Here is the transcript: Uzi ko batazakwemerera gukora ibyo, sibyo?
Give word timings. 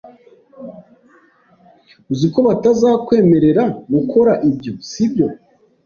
Uzi 2.11 2.27
ko 2.33 2.39
batazakwemerera 2.47 3.63
gukora 3.93 4.31
ibyo, 4.49 4.73
sibyo? 4.89 5.27